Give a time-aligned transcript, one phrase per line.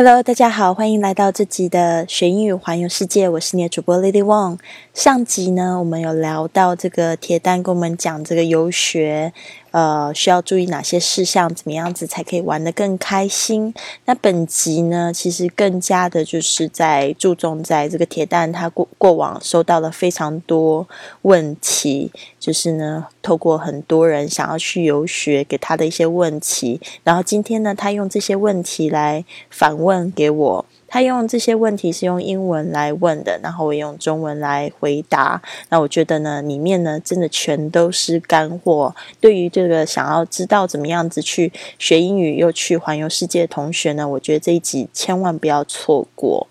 [0.00, 3.28] Hello，大家好，欢迎来到这集的学英语环游世界。
[3.28, 4.60] 我是你的主播 Lily Wong。
[4.94, 9.32] 上集呢，我们有聊到这个铁蛋跟我们讲这个游学，
[9.72, 13.74] 呃，需要注意哪些事项，怎么样子才可以玩得更开心。
[14.04, 20.86] 那本集呢，其实更加的就是在注重在这个铁蛋他过过往收到了非常多
[21.22, 29.88] 问题，就是呢，透过很多人想要去游学给他的一些问题，然后今天呢，他用这些问题来反问。
[29.88, 35.40] 问给我，他用这些问题是用英文来问的，然后我用中文来回答。
[35.68, 38.94] 那我觉得呢，里面呢真的全都是干货。
[39.20, 46.46] 对于这个想要知道怎么样子去学英语又去环游世界的同学呢，我觉得这一集千万不要错过。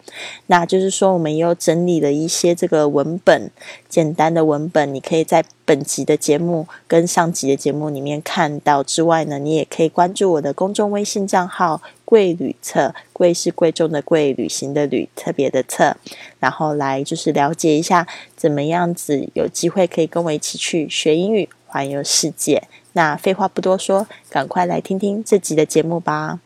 [0.45, 3.49] 那就是说，我们又整理了一些这个文本，
[3.90, 11.81] 简单的文本，你可以在本集的节目跟上集的节目里面看到之外呢，你也可以关注我的公众微信账号。
[12.07, 15.98] 贵旅册，贵是贵重的贵，旅行的旅，特别的册，
[16.39, 22.63] 然后来就是了解一下怎么样子有机会可以跟我一起去学英语，环游世界。
[22.93, 26.40] 那废话不多说，赶快来听听这集的节目吧。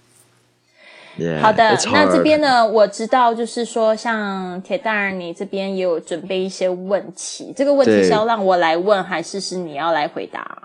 [1.39, 10.57] 好的，那这边呢，我知道就是说，像铁蛋儿，你这边也有准备一些问题，这个问题是要让我来问，还是是你要来回答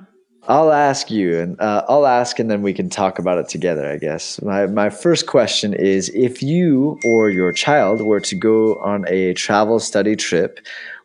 [0.48, 3.86] ？I'll ask you, and uh, I'll ask, and then we can talk about it together.
[3.86, 8.74] I guess my my first question is: If you or your child were to go
[8.82, 10.60] on a travel study trip,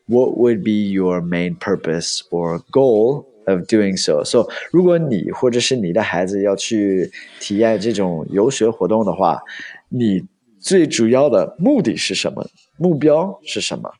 [0.08, 4.24] what would be your main purpose or goal of doing so?
[4.24, 9.42] So，如果你或者是你的孩子要去体验这种游学活动的话，
[9.90, 10.24] 你
[10.58, 12.46] 最主要的目的是什么？
[12.78, 13.92] 目标是什么？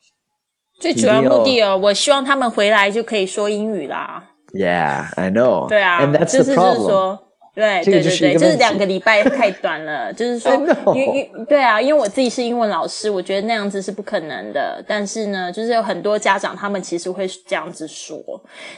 [0.79, 4.30] 最主要目的哦，我希望他们回来就可以说英语啦。
[4.54, 5.68] Yeah, I know.
[5.68, 7.18] 对啊，And that's the problem.
[7.54, 10.10] 对对对对，就是两个礼拜太短了。
[10.16, 10.50] 就是说，
[10.94, 14.82] 因因对啊，因为我自己是英文老师，我觉得那样子是不可能的。
[14.88, 18.18] 但是呢，就是有很多家长他们其实会这样子说。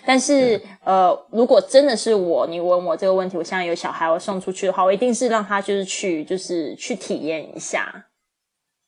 [0.04, 8.06] 但是呃，如果真的是我，你问我这个问题，我现在有小孩，我送出去的话，我一定是让他就是去，就是去体验一下。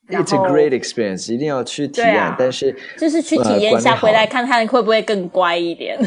[0.09, 2.35] It's a great experience，一定要去体验。
[2.37, 5.97] 但是就是去体验一下，回来看看会不会更乖一点。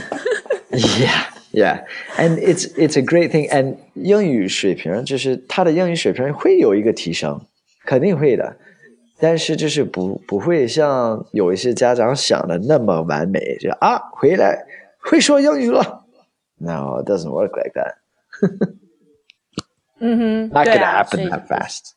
[0.72, 1.86] Yeah, yeah,
[2.18, 3.50] and it's it's a great thing.
[3.50, 7.42] And 英语水平就是他的英语水平会有一个提升，
[7.86, 8.58] 肯定会的。
[9.18, 14.66] 但是就是不不会像有一些家长想的那么完美，就啊回来
[15.00, 16.06] 会说英语了。
[16.58, 17.96] No, it doesn't work like that.
[20.00, 21.94] 嗯哼，Not gonna happen that fast.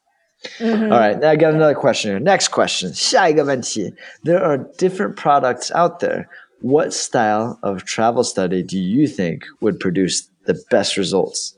[0.61, 0.93] Mm-hmm.
[0.93, 2.21] All right, now I got another question here.
[2.21, 2.95] Next question.
[2.95, 3.93] 下一个问题.
[4.23, 6.27] There are different products out there.
[6.63, 11.53] What style of travel study do you think would produce the best results?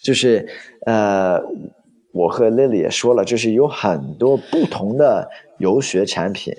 [0.00, 0.48] 就是
[0.84, 1.40] 呃，
[2.12, 6.54] 我和 Lily 也说了，就是有很多不同的游学产品，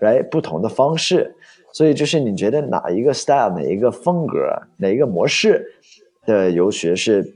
[0.00, 0.28] right？
[0.28, 1.34] 不同的方式，
[1.72, 4.38] 所以就是你觉得哪一个 style、哪一个风格、
[4.76, 5.64] 哪一个模式
[6.26, 7.34] 的游学是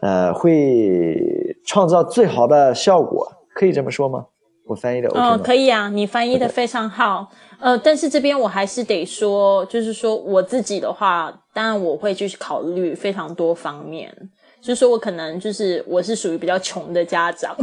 [0.00, 4.26] 呃会创造最好的效果，可以这么说吗？
[4.67, 5.37] 我翻译的 OK 吗？
[5.37, 7.31] 可以啊，你翻译的非常好。
[7.59, 14.11] 呃，但是这边我还是得说，就是说我自己的话，当然我会去考虑非常多方面。
[14.61, 17.55] 就是说我可能就是我是属于比较穷的家长，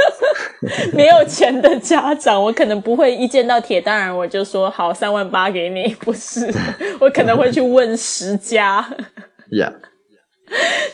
[0.92, 6.46] 没有钱的家长，我可能不会一见到铁蛋儿我就说好三万八给你，不是，
[7.00, 8.86] 我可能会去问十家。
[9.50, 9.72] Yeah.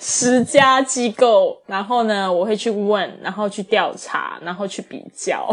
[0.00, 5.48] 十家机构，然后呢，我会去问，然后去调查，然后去比较，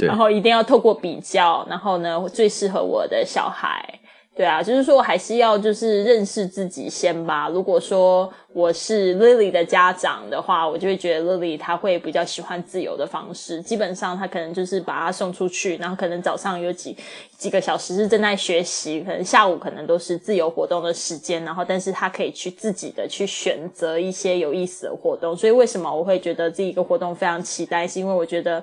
[0.00, 4.00] 然后一定要透过比较，然后呢，最适合我的小孩。
[4.36, 7.48] 对啊，就是说我还是要就是认识自己先吧。
[7.48, 13.62] 如果说我是 Lily 的家长的话，我就会觉得 Lily 他会比较喜欢自由的方式。
[13.62, 16.94] 基本上他可能就是把他送出去，然后可能早上有几
[17.38, 21.42] 几个小时是正在学习，可能下午可能都是自由活动的时间。
[21.42, 25.34] 然后，但是他可以去自己的去选择一些有意思的活动。
[25.34, 27.88] 所以为什么我会觉得这一个活动非常期待？
[27.88, 28.62] 是因为我觉得。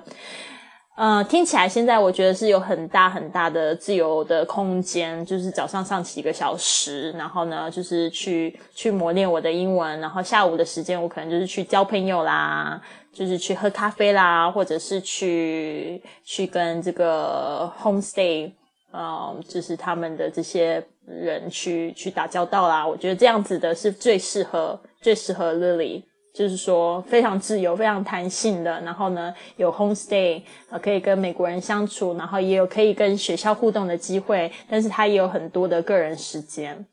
[0.96, 12.80] 呃，听起来现在我觉得是有很大很大的自由的空间，就是早上上几个小时，然后呢，就是去去磨练我的英文，然后下午的时间我可能就是去交朋友啦，
[13.12, 18.52] 就是去喝咖啡啦，或者是去去跟这个 homestay，
[18.92, 22.86] 呃，就是他们的这些人去去打交道啦。
[22.86, 26.04] 我觉得这样子的是最适合最适合 Lily。
[26.34, 36.84] 就是说非常自由、非常弹性的，然后呢有 homestay，呃，可以跟美国人相处，然后也有可以跟学校互动的机会，但是他也有很多的个人时间。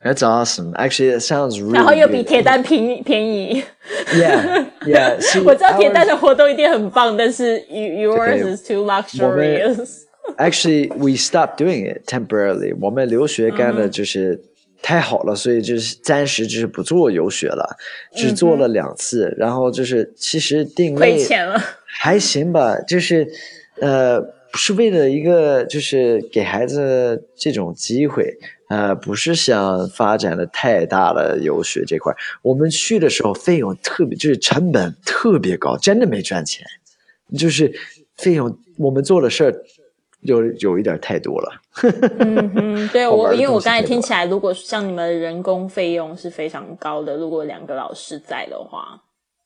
[0.00, 0.74] That's awesome.
[0.74, 1.74] Actually, it sounds really.
[1.74, 3.64] 然后又比铁蛋便便宜。
[4.12, 5.18] Yeah, yeah.
[5.18, 10.02] See, 我知道铁蛋的活动一定很棒，但是 yours is too luxurious.
[10.36, 12.76] Actually, we stopped doing it temporarily.
[12.80, 14.40] 我们留学干的就是
[14.84, 17.74] 太好了，所以就是暂时就是不做游学了，
[18.14, 19.34] 只做了两次。
[19.38, 22.78] 然后就是其实定亏钱了，还行吧。
[22.82, 23.26] 就是
[23.80, 28.36] 呃，不是为了一个就是给孩子这种机会。
[28.68, 36.66] 呃，不是想发展的太大了游学这块，我们去的时候费用特别，就是成本特别高，真的没赚钱，
[37.38, 37.72] 就是
[38.16, 39.54] 费用我们做的事儿
[40.24, 41.52] 有有一点太多了。
[42.18, 49.00] 嗯哼，对 我，因为我刚才听起来，如果像你们人工费用是非常高的，如果两个老师在的话，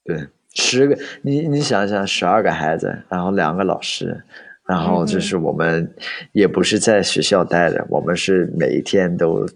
[0.05, 4.25] 对，十个，你你想想，十二个孩子，然后两个老师。
[4.69, 5.91] 然后就是我们
[6.33, 9.49] 也不是在学校待着，我们是每一天都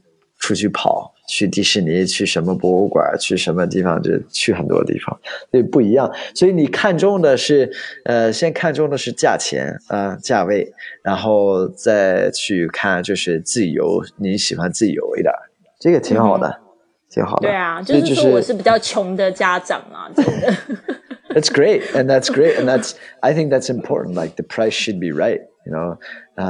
[0.43, 5.17] 出去跑，去迪士尼，去什么博物馆，去什么地方，就去很多地方，
[5.53, 6.13] 所以不一样。
[6.35, 7.71] 所以你看中的是，
[8.05, 10.73] 呃，先看中的是价钱啊，价位，
[11.05, 15.33] 然后再去看就是自由，你喜欢自由一点，
[15.79, 16.59] 这个挺好的，
[17.09, 17.47] 挺好的。
[17.47, 20.53] 对啊，就是说我是比较穷的家长啊， 真的。
[21.33, 25.07] that's great and that's great and that's i think that's important like the price should be
[25.07, 25.97] right you know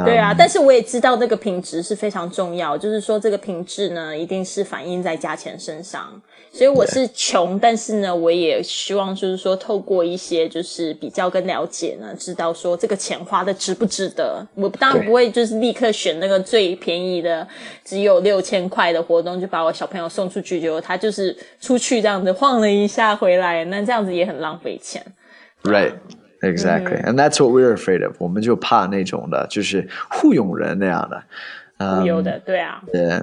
[0.04, 6.22] 对啊，但是我也知道这个品质是非常重要，就是说这个品质呢，一定是反映在价钱身上。
[6.54, 14.46] 所以我是穷，但是呢，我也希望就是说，透过一些就是比较跟了解呢，知道说这个钱花的值不值得。
[14.54, 17.46] 我当然不会就是立刻选那个最便宜的，
[17.84, 25.02] 只有六千块的活动，就把我小朋友送出去，结果他就是出去这样子晃了一下回来，那这样子也很浪费钱。
[25.64, 25.94] Right.
[26.41, 28.15] Exactly, and that's what we're afraid of.
[28.19, 31.23] 我们就怕那种的，就是糊弄人那样的。
[31.99, 32.83] 忽悠的，对啊。
[32.91, 33.21] 对。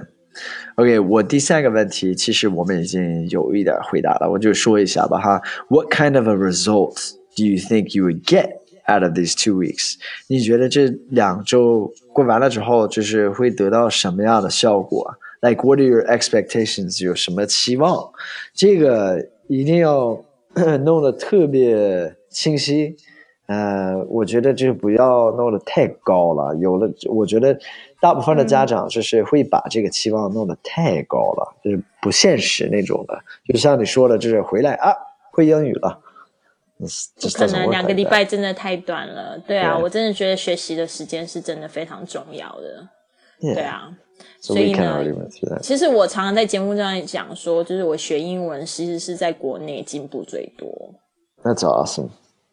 [0.75, 5.41] OK，我第三个问题，其实我们已经有一点回答了，我就说一下吧哈。
[5.69, 8.49] What kind of a result do you think you would get
[8.89, 9.95] out of these two weeks？
[10.27, 15.09] 你觉得这两周过完了之后，就是会得到什么样的效果？
[15.39, 17.01] Like what are your expectations？
[17.05, 18.11] 有什么期望？
[18.53, 20.21] 这个一定要
[20.83, 22.96] 弄得特别 清晰。
[23.46, 26.54] 呃，我觉得就是不要弄得太高了。
[26.56, 27.58] 有了，我觉得
[28.00, 33.20] 大部分的家长就是会把这个期望弄得太高了，就是不现实那种的。
[33.46, 34.94] 就像你说的，就是回来啊，
[35.32, 36.00] 会英语了，
[36.78, 39.36] 不可能两个礼拜真的太短了。
[39.40, 42.88] 对啊，我真的觉得学习的时间是真的非常重要的。
[43.40, 43.90] 对啊，
[44.40, 45.04] 所以呢，
[45.60, 50.94] 其实我常常在节目上讲说，就是我学英文其实是在国内进步最多。
[51.42, 52.10] That's awesome.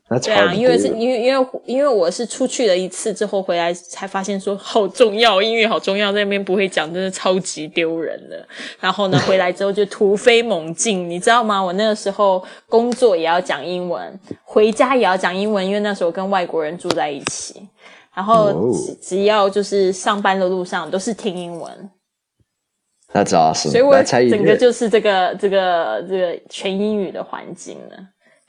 [0.09, 8.48] 对啊，因为是因为因为因为我是出去了一次之后回来才发现说好重要，英语好重要，在那边不会讲，真的超级丢人的。
[8.80, 11.62] 然后呢，回来之后就突飞猛进，你知道吗？
[11.62, 17.68] 我那个时候工作也要讲英文，回家也要讲英文，因为那时候跟外国人住在一起，
[18.15, 18.71] 然后
[19.01, 21.89] 只要就是上班的路上都是听英文。
[23.13, 23.71] That's awesome。
[23.71, 27.98] 所以我整个就是这个这个这个全英语的环境了。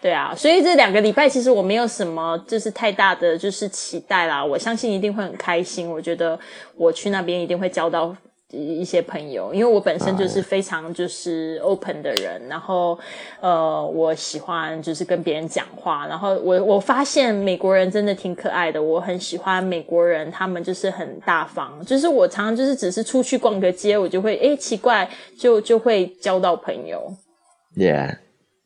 [0.01, 4.45] 对啊，所以这两个礼拜其实我没有什么就是太大的就是期待啦。
[4.45, 5.91] 我相信一定会很开心。
[5.91, 6.39] 我觉得
[6.77, 8.17] 我去那边一定会交到
[8.53, 12.41] 一些朋友，因为我本身就是非常就是 open 的人。
[12.49, 12.97] 然后
[13.41, 16.07] 呃，我喜欢就是跟别人讲话。
[16.07, 21.85] 然后我我发现美国人真的挺可爱的，我很喜欢美国人，他们就是很大方。
[21.85, 27.13] 就是我常常就是只是出去逛个街，我就会诶奇怪，就就会交到朋友。
[27.77, 28.19] Yeah.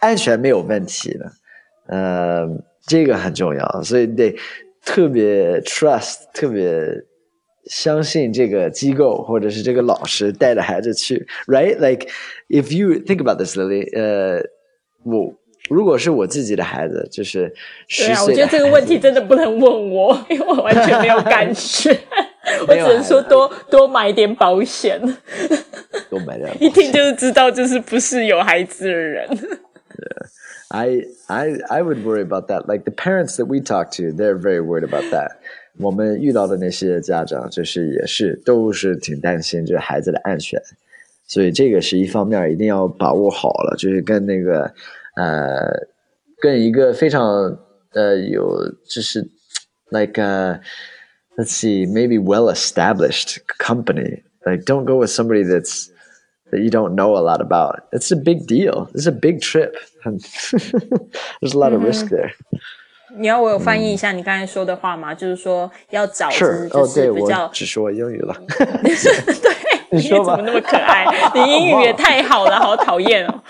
[0.00, 1.32] 安全没有问题的，
[1.88, 2.48] 呃，
[2.86, 4.34] 这个很重要，所以得
[4.84, 6.64] 特别 trust，特别
[7.66, 12.08] 相信这个机构或者是这个老师带着孩子去，right？Like
[12.48, 14.42] if you think about this, Lily，呃，
[15.04, 15.34] 我
[15.68, 17.52] 如果是我自己的孩子，就是
[17.88, 21.90] 对啊，我觉得这个问题真的不能问我，因为我完全没有感觉，
[22.66, 24.98] 我只能说多多买点保险，
[26.08, 29.28] 多买点， 一听就是知道就是不是有孩子的人。
[30.69, 32.67] I I I would worry about that.
[32.67, 35.37] Like the parents that we talk to, they're very worried about that.
[35.77, 40.61] 我们遇到的那些家长，就是也是都是挺担心这孩子的安全。
[41.27, 44.73] 所以这个是一方面，一定要把握好了，就是跟那个
[45.15, 45.87] 呃，
[46.39, 47.57] 跟一个非常
[47.93, 49.21] 呃有就是
[49.89, 50.59] like uh,
[51.37, 55.89] let's see maybe well established company like don't go with somebody that's
[56.51, 59.75] that you don't know a lot about it's a big deal it's a big trip
[60.03, 62.31] there's a lot of risk there
[63.17, 65.13] 你要我有翻译一下你刚才说的话吗？
[65.13, 68.35] 就是说要找是就哦，对是比较我只说英语了。
[68.49, 68.67] 对，
[69.91, 71.05] 你说吧怎么那么可爱？
[71.33, 73.41] 你英语也太好了，好讨厌哦。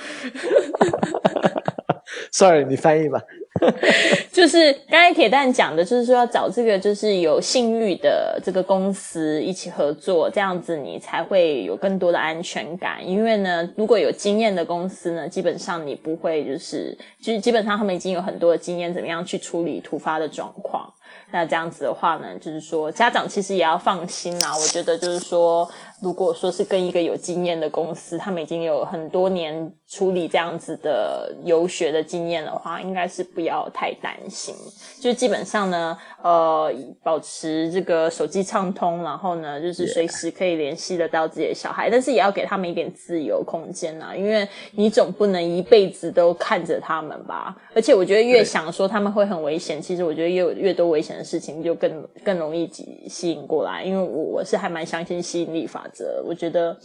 [2.31, 3.19] Sorry，你翻译吧。
[4.32, 13.06] 就是刚才铁蛋讲的，就是说要找这个就是有信誉的这个公司一起合作，这样子你才会有更多的安全感。
[13.06, 20.92] 因为呢，如果有经验的公司呢，基本上你不会就是就是基本上他们已经有很多的经验，怎么样去处理突发的状况。
[21.32, 24.52] 那这样子的话呢，就是说家长其实也要放心啦。
[24.56, 25.68] 我觉得就是说，
[26.02, 34.54] 如果说是跟一个有经验的公司，他们已经有很多年处理这样子的游学的经验的话，应该是不要太担心。
[35.00, 47.56] 就基本上呢，呃，保持这个手机畅通，然后呢，就是随时可以联系得到自己的小孩，但是也要给他们一点自由空间啊，因为你总不能一辈子都看着他们吧。
[47.74, 53.82] 而且我觉得越想说他们会很危险，其实我觉得越有越多危险的事情就更更容易吸吸引过来。
[53.82, 56.76] 因为我我是还蛮相信吸引力法则，我觉得。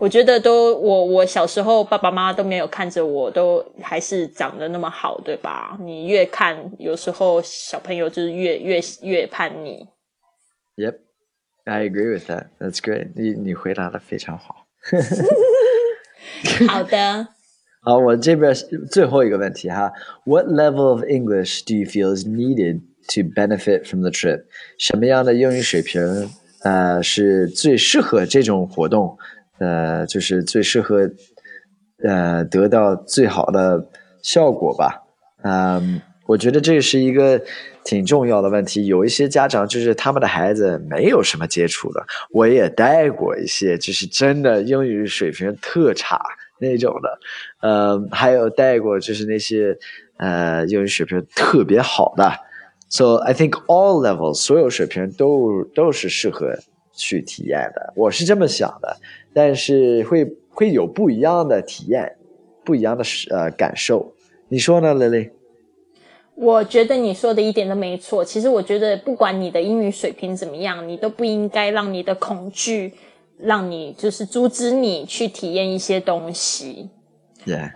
[0.00, 5.76] 我觉得都我我小时候爸爸妈妈都没有看着我，都还是长得那么好，对吧？
[5.78, 9.86] 你越看，有时候小朋友就是越越越叛逆。
[10.76, 10.96] Yep,
[11.64, 12.46] I agree with that.
[12.58, 13.12] That's great.
[13.14, 14.66] 你你回答的非常好。
[16.66, 17.28] 好的，
[17.84, 18.54] 好，我这边
[18.90, 19.92] 最后一个问题哈
[20.24, 24.44] ，What level of English do you feel is needed to benefit from the trip？
[24.78, 26.30] 什么样的英语水平
[26.64, 29.18] 呃是最适合这种活动？
[29.60, 31.08] 呃，就是最适合
[32.02, 33.86] 呃得到最好的
[34.22, 35.02] 效果吧。
[35.42, 37.40] 嗯，我觉得这是一个
[37.84, 38.86] 挺重要的问题。
[38.86, 46.20] 有一些家长就是他们的孩子没有什么接触的，我也带过一些，就是真的英语水平特差
[46.58, 47.18] 那种的。
[47.60, 49.76] 呃，还有带过就是那些
[50.18, 52.32] 呃英语水平特别好的。
[52.88, 56.58] So I think all levels 所有水平都都是适合
[57.00, 58.96] 去体验的，我是这么想的。
[59.32, 62.16] 但是会会有不一样的体验，
[62.64, 64.12] 不一样的呃感受。
[64.48, 65.30] 你说呢，Lily？
[66.34, 68.24] 我觉得你说的一点都没错。
[68.24, 72.92] 其实我觉得，不管你的英语水平怎么样，你都不应该让你的恐惧
[73.38, 76.90] 让你就是阻止你去体验一些东西。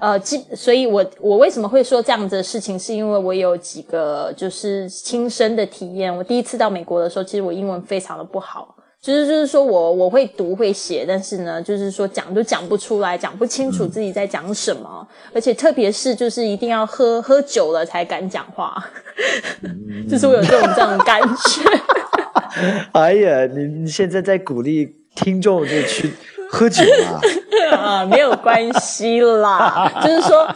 [0.00, 6.14] 呃，基，所以我我为什么会说这样子的事情，是因为我有几个就是亲身的体验。
[6.14, 8.76] 我第一次到美国的时候，其实我英文非常的不好。
[9.04, 18.82] 就是就是说我我会读会写，但是呢，就是说讲都讲不出来，讲不清楚自己在讲什么，而且特别是就是一定要喝喝酒了才敢讲话，
[20.08, 21.60] 就是我有这种这种感觉。
[22.92, 26.10] 哎呀，你你现在在鼓励听众就去
[26.50, 27.20] 喝酒啊？
[27.76, 30.48] 啊，没有关系啦，就是说。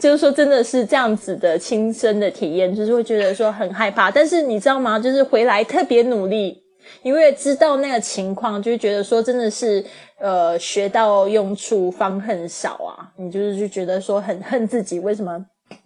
[0.00, 4.08] 就是说，真的是这样子的亲身的体验，就是会觉得说很害怕。
[4.08, 4.96] 但是你知道吗？
[4.96, 6.56] 就是回来特别努力，
[7.02, 9.84] 因为知道那个情况，就是觉得说真的是
[10.18, 13.12] 呃学到用处方恨少啊。
[13.16, 15.44] 你就是就觉得说很恨自己，为什么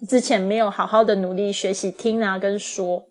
[0.09, 3.03] 之前没有好好的努力学习听啊跟说。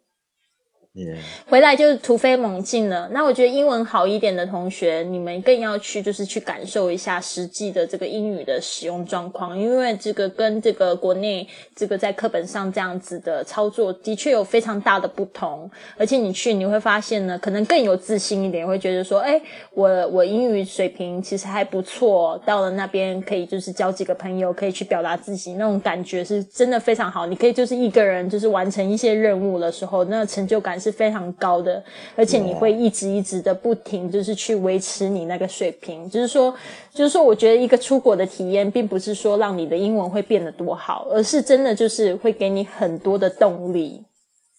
[1.50, 3.10] 回来就是突飞猛进了。
[3.12, 15.68] 那我觉得英文好一点的同学，你们更要去就是去感受一下实际的这个英语的使用状况，因为这个跟这个国内这个在课本上这样子的操作的确有非常大的不同。
[15.98, 19.42] 而且你去你会发现呢，可能更有自信一点，会觉得说，哎，
[19.74, 27.26] 我我英语水平其实还不错，到了那边可以就是交几个朋友，可以去表达自己，那种感觉是真的非常好。
[27.26, 30.80] 你可以就是一个人就是完成一些任务的时候，那成就感。
[30.84, 31.82] 是非常高的，
[32.16, 36.10] 而且你会一直一直的不停，就是去维持你那个水平。
[36.10, 36.54] 就是说，
[36.92, 44.04] 就是说，我觉得一个出国的体验，并不是说让你的英文会变得多好，而是真的就是会给你很多的动力。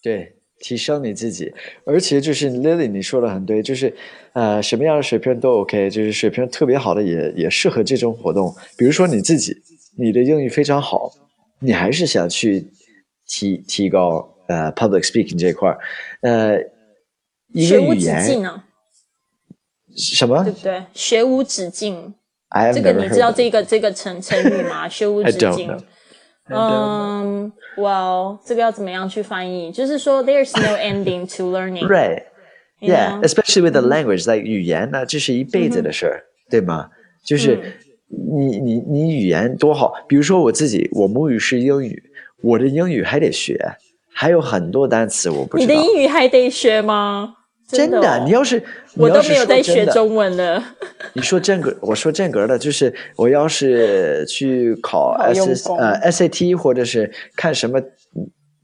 [0.01, 1.53] 对，提升你自己，
[1.85, 3.93] 而且就是 Lily 你说的很对，就是
[4.33, 8.53] 呃什么样的水平都 OK，就是水平特别好的也也适合这种活动。
[8.77, 9.55] 比如说你自己，
[9.97, 11.11] 你的英语非常好，
[11.59, 12.67] 你还是想去
[13.27, 14.34] 提提高。
[14.47, 15.79] 呃、uh,，public speaking 这一块儿，
[16.21, 16.59] 呃，
[17.53, 18.63] 一个语言，学无止境啊，
[19.95, 20.43] 什么？
[20.43, 20.83] 对不对？
[20.93, 22.13] 学无止境，
[22.73, 24.87] 这个你知道这个这个成成语吗？
[24.87, 25.77] 学无止境。
[26.47, 29.71] 嗯，Well，这个要怎么样去翻译？
[29.71, 31.87] 就是说，There's no ending to learning.
[31.87, 32.25] Right.
[32.79, 36.91] Yeah, especially with the language, like 语言呢，这是一辈子的事儿，对吗？
[37.23, 42.03] 就是你你你语言多好，比如说我自己，我母语是英语，
[42.43, 43.57] 我的英语还得学，
[44.17, 45.73] 还有很多单词我不知道。
[45.73, 47.35] 你的英语还得学吗？
[47.67, 48.63] 真的，你要是
[48.95, 50.63] 我都没有在学中文了。
[51.13, 57.81] 你说正格，我说正格的，就是我要是去考 S 呃 SAT 或者是看什么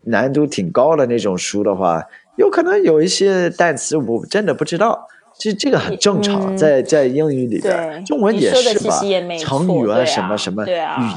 [0.06, 2.02] 难度挺高的那种书的话，
[2.38, 5.08] 有可能有一些单词我真的不知道。
[5.42, 9.02] 这这个很正常，在在英语里边，中文也是吧？
[9.40, 10.70] 成语啊什么什么，语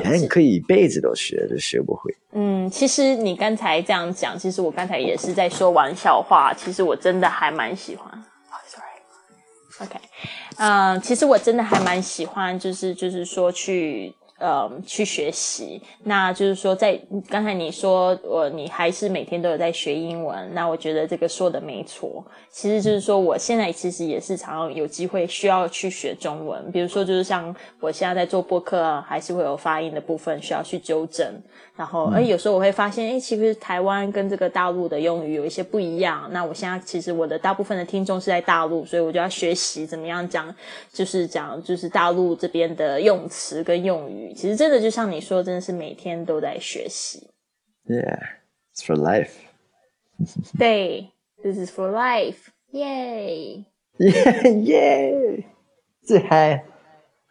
[0.02, 2.10] 言你可以一辈子都学，都学不会。
[2.32, 6.54] 嗯，其实你刚才这样讲，其实我刚才也是在说玩笑话。
[6.54, 8.10] 其实我真的还蛮喜欢。
[8.66, 9.98] Sorry，OK，
[10.56, 14.14] 嗯，其实我真的还蛮喜欢，就是就是说去。
[14.36, 22.22] 呃，去学习，那就是说，在刚才你说，我你还是每天都有在学英文，那我觉得这个说的没错。
[22.50, 31.32] 其实就是说，我现在其实也是常常有机会需要去学中文，比如说，就是像我现在在做播客啊，还是会有发音的部分需要去纠正。
[31.76, 36.28] 然后，哎，有时候我会发现，哎，其实台湾跟这个大陆的用语有一些不一样。
[36.30, 40.52] 那我现在其实我的大部分的听众是在大陆，所以我就要学习怎么样讲，
[40.92, 44.23] 就是讲就是大陆这边的用词跟用语。
[44.32, 47.28] 其实真的就像你说，真的是每天都在学习。
[47.86, 48.20] Yeah,
[48.74, 49.32] it's for life.
[50.58, 51.10] 对
[51.42, 52.48] ，This is for life.
[52.72, 53.64] Yay!
[53.98, 55.44] Yeah, yeah!
[56.02, 56.64] 自嗨。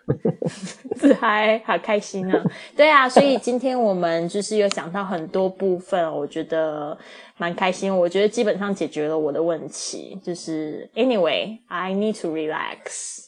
[0.97, 2.43] 自嗨，好开心啊！
[2.75, 6.97] 对啊，所以今天我们就是有讲到很多部分，我觉得
[7.37, 7.95] 蛮开心。
[7.97, 13.27] 我觉得基本上解决了我的问题，就是 Anyway，I need to relax.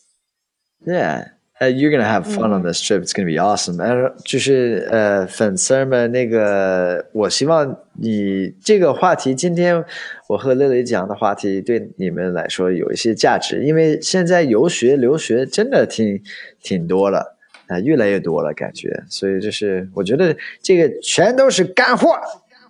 [0.86, 1.35] Yeah.
[1.62, 3.02] Uh, you're gonna have fun on this trip.
[3.02, 3.82] It's gonna be awesome.
[3.82, 9.82] 呃，就是呃，粉丝们，那个，我希望你这个话题，今天
[10.28, 16.22] 我和乐乐讲的话题，对你们来说有一些价值，因为现在游学、留学真的挺
[16.62, 19.04] 挺多了，啊，越来越多了，感觉。
[19.10, 22.20] 所以就是我觉得这个全都是干货，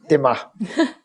[0.07, 0.37] 对吗？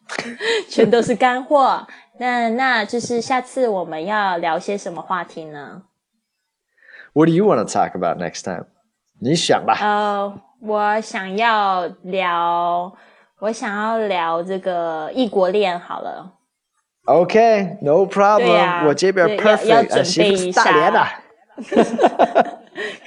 [0.68, 1.86] 全都是干货。
[2.18, 5.84] 那那就是下次我们要聊些什么话题呢
[7.12, 8.66] ？What do you want to talk about next time？
[9.20, 9.76] 你想吧。
[9.80, 12.92] 呃，我想要聊，
[13.40, 16.32] 我想要聊这个异国恋好了。
[17.06, 18.86] OK，no problem。
[18.86, 19.66] 我这边 perfect。
[19.66, 20.64] 要准备一下。
[20.64, 21.06] 大连的。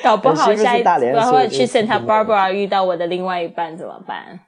[0.04, 4.40] 搞不好下一次然后去 Santa Barbara 遇到我的另外一半怎么办？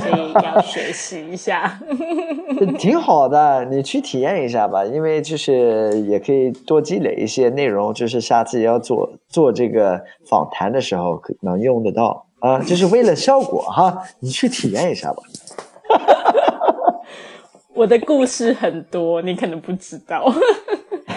[0.00, 1.78] 所以要学习一下，
[2.78, 3.64] 挺好的。
[3.66, 14.02] 你去体验一下吧，因为就是也可以多积累一些内容，就是下次要做做这个访谈的时候能用得到啊， 就是为了效果哈。
[14.20, 15.22] 你去体验一下吧。
[17.74, 20.30] 我的故事很多，你可能不知道。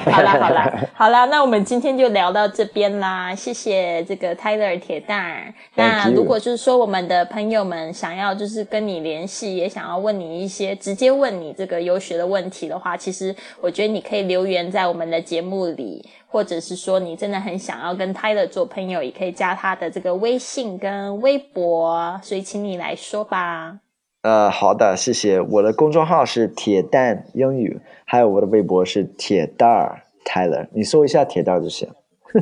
[0.12, 3.34] 好啦好啦 好啦，那我们今天就聊到这边啦。
[3.34, 5.52] 谢谢这个 Tyler 铁蛋。
[5.74, 22.20] 那如果就是说我们的朋友们想要就是跟你联系，也想要问你一些直接问你这个游学的问题的话，其实我觉得你可以留言在我们的节目里，或者是说你真的很想要跟 Tyler 做朋友，也可以加他的这个微信跟微博。
[22.22, 23.80] 所以请你来说吧。
[24.26, 25.40] 呃，好的，谢谢。
[25.40, 31.88] 我的公众号是铁蛋英语，还有我的微博是铁蛋儿 Tyler，你搜一下铁蛋就行。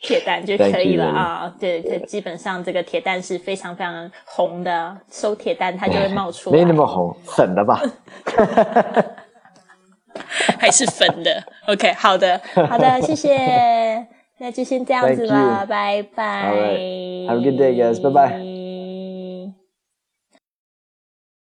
[0.00, 6.52] 铁蛋就可以了啊，对，这基本上这个铁蛋是非常非常红的，搜铁蛋它就会冒出。
[6.52, 7.82] 没那么红， 粉的吧？
[10.60, 14.06] 还是粉的？OK，好的，好的，谢谢。
[14.38, 16.52] 那就先这样子了，拜拜。
[17.26, 18.00] Have a good day, guys.
[18.00, 18.55] Bye bye.